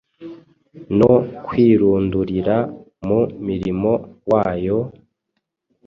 no 0.97 1.13
kwirundurira 1.45 2.55
mu 3.07 3.21
mirimo 3.47 3.91
wayo- 4.29 4.81